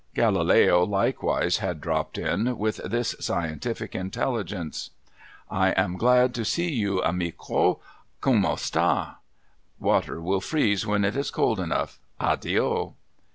Galileo 0.15 0.83
likewise 0.83 1.57
had 1.57 1.79
dropped 1.79 2.17
in, 2.17 2.57
with 2.57 2.77
this 2.77 3.13
scientific 3.19 3.93
intelligence.' 3.93 4.89
I 5.51 5.73
am 5.73 5.95
glad 5.95 6.33
to 6.33 6.43
see 6.43 6.71
you, 6.71 7.03
amico. 7.03 7.79
Come 8.19 8.43
sta 8.57 9.17
1 9.77 9.87
Water 9.91 10.19
will 10.19 10.41
freeze 10.41 10.87
when 10.87 11.05
it 11.05 11.15
is 11.15 11.29
cold 11.29 11.59
enough, 11.59 11.99
Addio 12.19 12.95